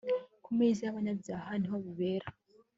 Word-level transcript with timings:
kumeza 0.43 0.81
yabanyabyaha 0.83 1.51
ni 1.57 1.67
ho 1.71 1.77
bibera 1.83 2.27